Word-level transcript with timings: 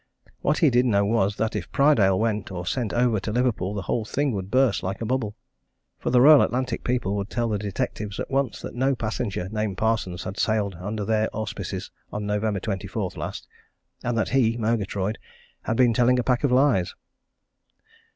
What 0.41 0.57
he 0.57 0.71
did 0.71 0.85
know 0.87 1.05
was 1.05 1.35
that 1.35 1.55
if 1.55 1.71
Prydale 1.71 2.17
went 2.17 2.51
or 2.51 2.65
sent 2.65 2.91
over 2.91 3.19
to 3.19 3.31
Liverpool 3.31 3.75
the 3.75 3.83
whole 3.83 4.03
thing 4.03 4.31
would 4.31 4.49
burst 4.49 4.81
like 4.81 4.99
a 4.99 5.05
bubble. 5.05 5.35
For 5.99 6.09
the 6.09 6.19
Royal 6.21 6.41
Atlantic 6.41 6.83
people 6.83 7.15
would 7.15 7.29
tell 7.29 7.47
the 7.49 7.59
detectives 7.59 8.19
at 8.19 8.31
once 8.31 8.61
that 8.63 8.73
no 8.73 8.95
passenger 8.95 9.47
named 9.49 9.77
Parsons 9.77 10.23
had 10.23 10.39
sailed 10.39 10.73
under 10.81 11.05
their 11.05 11.29
auspices 11.35 11.91
on 12.11 12.25
November 12.25 12.59
24th 12.59 13.15
last, 13.15 13.47
and 14.03 14.17
that 14.17 14.29
he, 14.29 14.57
Murgatroyd, 14.57 15.19
had 15.61 15.77
been 15.77 15.93
telling 15.93 16.17
a 16.17 16.23
pack 16.23 16.43
of 16.43 16.51
lies. 16.51 16.95